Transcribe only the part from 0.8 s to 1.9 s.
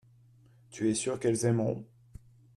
es sûr qu'elles aimeront.